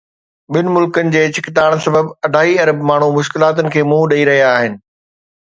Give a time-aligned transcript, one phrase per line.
[0.55, 4.81] ٻن ملڪن جي ڇڪتاڻ سبب اڍائي ارب ماڻهو مشڪلاتن کي منهن ڏئي رهيا آهن